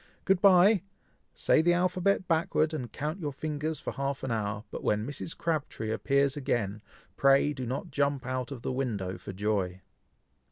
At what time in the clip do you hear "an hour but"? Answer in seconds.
4.23-4.83